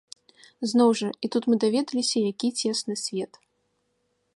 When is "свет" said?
3.05-3.31